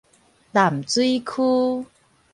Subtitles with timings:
[0.51, 1.85] 淡水區